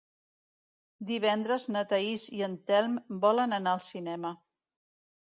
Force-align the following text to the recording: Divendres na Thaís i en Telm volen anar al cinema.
Divendres 1.11 1.67
na 1.77 1.85
Thaís 1.93 2.27
i 2.39 2.43
en 2.49 2.57
Telm 2.73 2.99
volen 3.29 3.57
anar 3.63 3.79
al 3.79 3.87
cinema. 3.93 4.37